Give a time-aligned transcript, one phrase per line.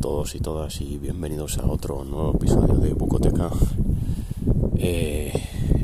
[0.00, 3.50] Todos y todas y bienvenidos a otro nuevo episodio de Bucoteca.
[4.76, 5.32] Eh,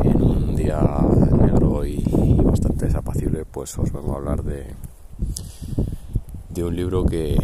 [0.04, 0.80] en un día
[1.40, 2.02] negro y,
[2.44, 4.66] bastante desapacible, pues os vengo a hablar de,
[6.50, 7.36] de un libro que,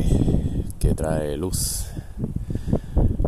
[0.78, 1.86] que trae luz,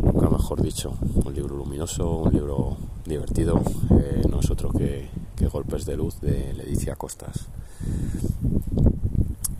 [0.01, 0.93] nunca mejor dicho,
[1.25, 5.09] un libro luminoso, un libro divertido, eh, no es otro que,
[5.51, 7.47] Golpes de Luz de Leticia Costas.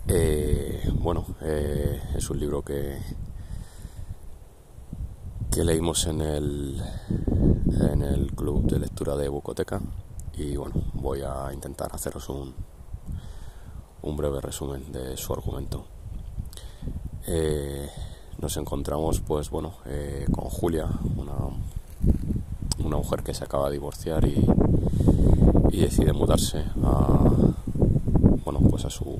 [0.08, 1.26] Eh, bueno,
[2.16, 2.96] es un libro que,
[5.54, 6.82] que leímos en el,
[7.92, 9.80] en el club de lectura de Bucoteca
[10.36, 12.52] y bueno, voy a intentar haceros un,
[14.02, 15.84] un breve resumen de su argumento.
[17.28, 17.88] Eh,
[18.40, 21.34] nos encontramos pues bueno eh, con Julia, una,
[22.84, 24.44] una mujer que se acaba de divorciar y,
[25.70, 27.30] y decide mudarse a
[28.44, 29.18] bueno pues a su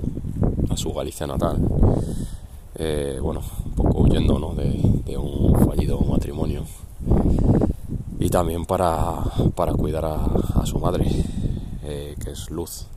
[0.69, 1.65] a su Galicia natal
[2.75, 3.41] eh, bueno
[4.09, 6.63] de, de, un fallido matrimonio.
[8.19, 9.23] Y también para,
[9.55, 11.05] para cuidar a, su madre
[11.83, 12.87] eh, que es Luz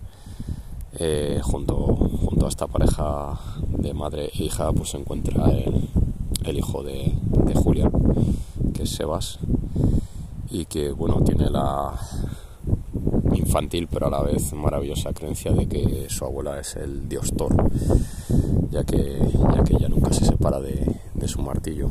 [0.98, 5.88] eh, junto, junto a esta pareja de madre e hija pues se encuentra el,
[6.44, 7.12] el hijo de,
[7.44, 7.90] de Julia
[8.72, 9.38] que es Sebas
[10.50, 11.92] y que bueno tiene la
[13.48, 17.54] infantil pero a la vez maravillosa creencia de que su abuela es el dios Thor,
[18.70, 19.18] ya que,
[19.54, 21.88] ya que ella nunca se separa de, de su martillo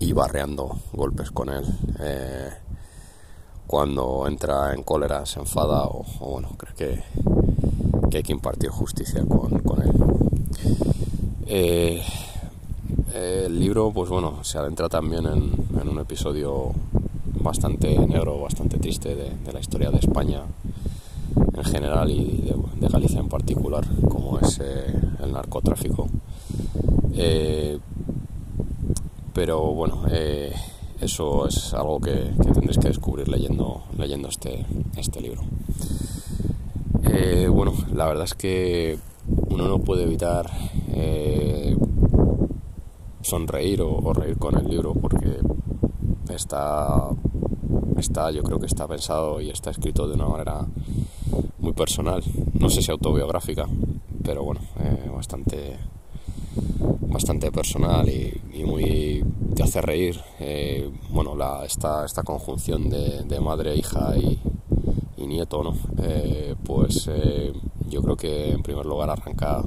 [0.00, 1.64] y barreando golpes con él.
[2.00, 2.50] Eh,
[3.68, 7.04] cuando entra en cólera, se enfada o, bueno, cree que,
[8.10, 9.92] que, hay que impartir justicia con, con él.
[11.46, 12.02] Eh,
[13.14, 16.72] el libro, pues bueno, se adentra también en, en un episodio
[17.42, 20.42] bastante negro, bastante triste de, la historia de España
[21.54, 24.92] en general y de, Galicia en particular, como es eh,
[25.22, 26.08] el narcotráfico.
[27.14, 27.78] Eh,
[29.32, 30.52] pero bueno, eh,
[31.00, 33.82] eso es algo que, que, tendréis que descubrir leyendo,
[34.28, 34.66] este,
[34.96, 35.42] este libro.
[37.50, 38.98] Bueno, la verdad es que
[39.48, 40.50] uno no puede evitar
[43.22, 45.38] sonreír o reír con el libro porque
[46.28, 47.08] está
[47.96, 50.66] está, yo creo que está pensado y está escrito de una manera
[51.58, 52.22] muy personal,
[52.54, 53.68] no sé si autobiográfica,
[54.22, 55.78] pero bueno, eh, bastante,
[57.08, 60.20] bastante personal y, muy te hace reír.
[60.38, 64.38] Eh, bueno, la, esta, esta conjunción de, madre, hija y,
[65.26, 65.74] nieto, ¿no?
[66.02, 67.08] Eh, pues
[67.88, 69.62] yo creo que en primer lugar arranca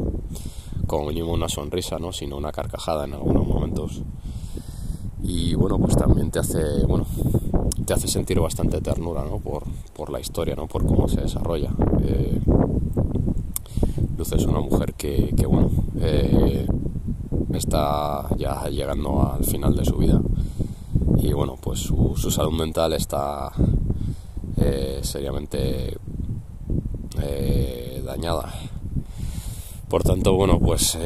[0.86, 2.12] como mínimo una sonrisa, ¿no?
[2.12, 4.02] Sino una carcajada en algunos momentos.
[5.24, 7.06] Y bueno, pues también te hace, bueno,
[7.86, 9.40] te hace sentir bastante ternura ¿no?
[9.40, 10.68] por, por, la historia, ¿no?
[10.68, 11.72] por cómo se desarrolla.
[12.02, 12.42] Eh,
[14.18, 16.66] Luz es una mujer que, que bueno, eh,
[17.54, 20.22] está ya llegando al final de su vida
[21.18, 23.52] y bueno, pues su, salud mental está
[24.58, 25.98] eh, seriamente
[27.22, 28.54] eh, dañada.
[29.90, 30.98] Por tanto, bueno, pues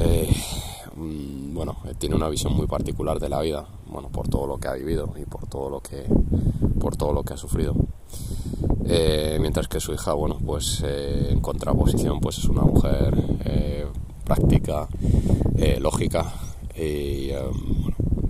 [0.96, 4.68] mm, bueno, tiene una visión muy particular de la vida, bueno, por todo lo que
[4.68, 6.06] ha vivido y por todo lo que,
[6.80, 7.76] por todo lo que ha sufrido.
[8.86, 13.14] Eh, mientras que su hija, bueno, pues eh, en contraposición, pues es una mujer
[13.46, 13.86] eh,
[14.24, 14.88] práctica,
[15.80, 16.26] lógica
[16.76, 17.32] y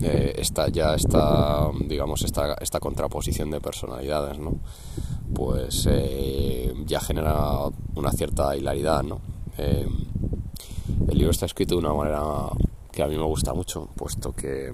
[0.02, 4.56] está ya esta, digamos, esta, esta contraposición de personalidades, ¿no?
[5.34, 5.88] Pues
[6.86, 7.66] ya genera
[7.96, 9.22] una cierta hilaridad, ¿no?
[9.58, 12.50] el libro está escrito de una manera
[13.00, 14.74] que a mí me gusta mucho, puesto que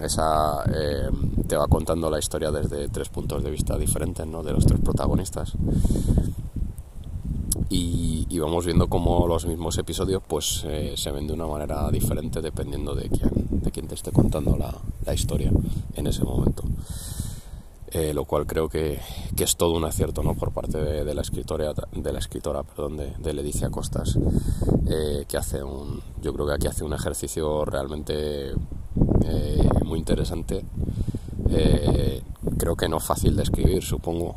[0.00, 1.08] esa eh,
[1.46, 4.42] te va contando la historia desde tres puntos de vista diferentes, ¿no?
[4.42, 5.52] De los tres protagonistas.
[7.68, 12.40] Y, vamos viendo cómo los mismos episodios pues eh, se ven de una manera diferente
[12.40, 14.74] dependiendo de quién, de quién te esté contando la,
[15.04, 15.52] la historia
[15.94, 16.62] en ese momento.
[17.92, 19.00] Eh, lo cual creo que,
[19.36, 20.34] es todo un acierto ¿no?
[20.34, 24.16] por parte de, la escritora, de la escritora perdón, de, de Leticia Costas,
[24.86, 28.50] eh, que hace un, yo creo que aquí hace un ejercicio realmente
[29.24, 30.64] eh, muy interesante.
[32.58, 34.36] creo que no fácil de escribir, supongo,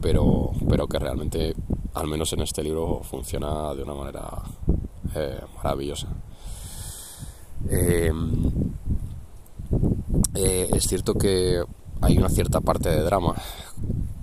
[0.00, 1.54] pero, pero que realmente,
[1.94, 4.28] al menos en este libro, funciona de una manera
[5.56, 6.08] maravillosa.
[10.34, 11.62] es cierto que
[12.02, 13.34] hay una cierta parte de drama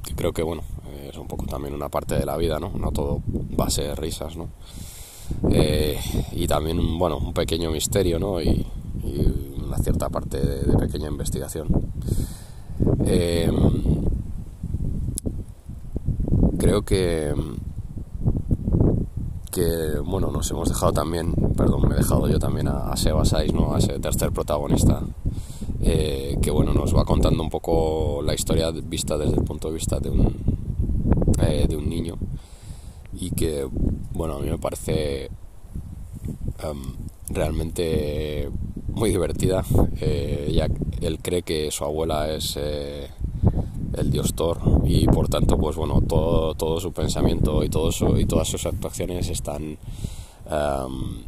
[0.03, 0.63] que creo que bueno
[1.09, 3.21] es un poco también una parte de la vida no no todo
[3.59, 4.49] va a ser risas no
[5.49, 5.99] eh,
[6.31, 8.65] y también bueno un pequeño misterio no y,
[9.65, 11.67] una cierta parte de, pequeña investigación.
[13.05, 13.51] Eh,
[16.57, 17.33] creo que
[19.51, 23.23] que bueno nos hemos dejado también perdón me he dejado yo también a, a Seba
[23.53, 25.01] no a ese tercer protagonista
[25.81, 29.73] eh, que bueno, nos va contando un poco la historia vista desde el punto de
[29.73, 30.35] vista de un,
[31.41, 32.17] eh, de un niño
[33.13, 33.67] y que
[34.11, 36.93] bueno, a mí me parece em,
[37.29, 38.49] realmente
[38.93, 39.63] muy divertida.
[40.01, 40.67] Eh, ya
[41.01, 46.79] él cree que su abuela es el dios Thor y por tanto pues bueno todo,
[46.79, 49.77] su pensamiento y, y todas sus actuaciones están
[50.49, 51.23] em,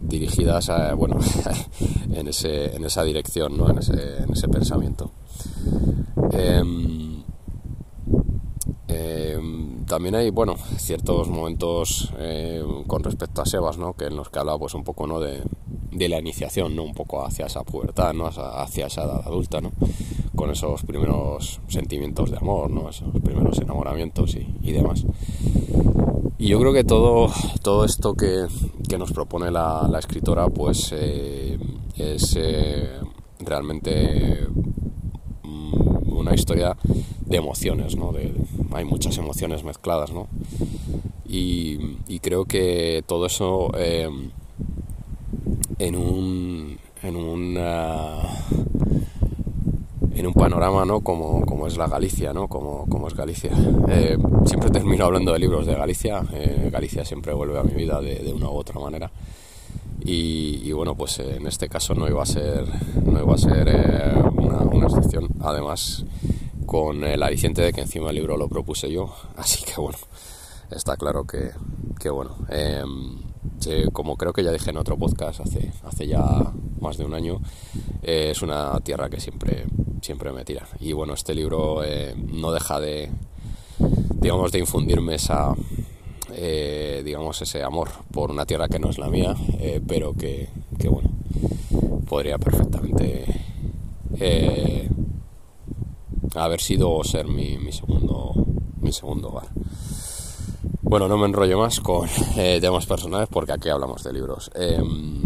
[0.00, 1.18] dirigidas a, bueno,
[2.12, 3.70] en, ese, en esa dirección, ¿no?
[3.70, 5.10] en, ese, en ese pensamiento.
[6.32, 7.22] Em,
[8.88, 13.94] em, también hay, bueno, ciertos momentos em, con respecto a Sebas, ¿no?
[13.94, 15.20] Que en los que habla pues un poco, ¿no?
[15.20, 15.42] De,
[15.92, 16.84] de la iniciación, ¿no?
[16.84, 18.26] Un poco hacia esa pubertad, ¿no?
[18.26, 19.72] Hacia esa edad adulta, ¿no?
[20.34, 22.88] Con esos primeros sentimientos de amor, ¿no?
[22.88, 25.04] Esos primeros enamoramientos y, y demás.
[26.40, 28.46] Y yo creo que todo, todo esto que,
[28.96, 31.58] nos propone la, escritora pues eh,
[31.98, 32.88] es eh,
[33.40, 34.48] realmente
[35.42, 36.74] mm, una historia
[37.26, 38.14] de emociones, ¿no?
[38.72, 40.28] hay muchas emociones mezcladas, ¿no?
[41.28, 41.78] Y,
[42.20, 44.08] creo que todo eso eh,
[45.78, 46.78] en un...
[47.02, 48.22] En una,
[50.20, 51.00] en un panorama ¿no?
[51.00, 52.46] como, como es la Galicia, ¿no?
[52.46, 53.50] como, como es Galicia.
[53.88, 58.00] Eh, siempre termino hablando de libros de Galicia, eh, Galicia siempre vuelve a mi vida
[58.00, 59.10] de, una u otra manera.
[60.02, 62.64] Y, bueno, pues en este caso no iba a ser,
[63.04, 65.28] no iba a ser eh, una, excepción.
[65.40, 66.04] Además,
[66.66, 69.14] con el aliciente de que encima el libro lo propuse yo.
[69.36, 69.98] Así que bueno,
[70.70, 71.50] está claro que,
[71.98, 72.36] que bueno.
[73.92, 77.40] como creo que ya dije en otro podcast hace, hace ya más de un año,
[78.02, 79.66] es una tierra que siempre,
[80.00, 80.66] siempre me tira.
[80.80, 83.10] Y bueno, este libro eh, no deja de,
[84.20, 85.54] digamos, de infundirme esa,
[86.32, 90.48] eh, digamos, ese amor por una tierra que no es la mía, eh, pero que,
[90.78, 91.10] que, bueno,
[92.08, 93.24] podría perfectamente
[96.34, 98.34] haber sido o ser mi, mi, segundo,
[98.80, 99.48] mi segundo hogar.
[100.82, 104.50] Bueno, no me enrollo más con temas personales porque aquí hablamos de libros.
[104.54, 105.22] Em,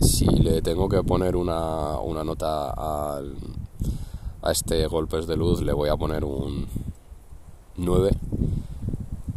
[0.00, 3.36] si le tengo que poner una, una nota al,
[4.42, 6.66] a este Golpes de Luz le voy a poner un
[7.76, 8.10] 9.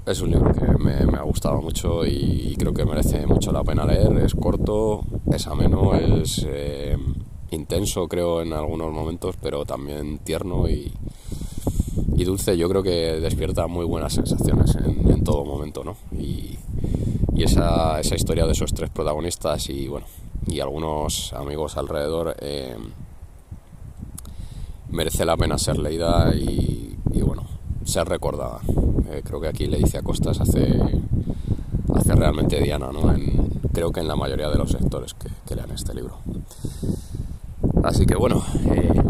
[0.06, 3.86] Es un libro que me, ha gustado mucho y creo que merece mucho la pena
[3.86, 4.18] leer.
[4.20, 6.98] Es corto, es ameno, es eh,
[7.52, 10.92] intenso creo en algunos momentos, pero también tierno y,
[12.26, 12.58] dulce.
[12.58, 15.96] Yo creo que despierta muy buenas sensaciones en, todo momento, ¿no?
[16.12, 16.58] Y,
[17.36, 20.08] esa, historia de esos tres protagonistas y bueno,
[20.48, 22.76] y algunos amigos alrededor eh,
[24.92, 27.44] merece la pena ser leída y, bueno,
[27.84, 28.60] ser recordada.
[29.12, 30.80] Eh, creo que aquí le dice a Costas hace,
[31.94, 33.02] hace realmente Diana, ¿no?
[33.74, 36.18] creo que en la mayoría de los sectores que, lean este libro.
[37.84, 39.02] Así que bueno, eh,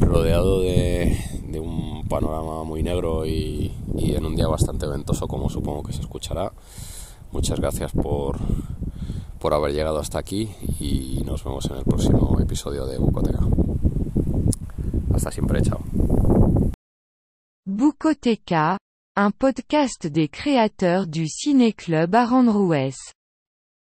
[0.00, 1.16] rodeado de,
[1.60, 6.52] un panorama muy negro y en un día bastante ventoso como supongo que se escuchará,
[7.32, 8.38] muchas gracias por
[9.44, 10.48] por haber llegado hasta aquí
[10.80, 13.40] y nos vemos en el próximo episodio de Bucoteca.
[15.12, 15.82] Hasta siempre, chao.
[17.66, 18.78] Bucoteca,
[19.14, 22.16] un podcast des créateurs du Ciné Club.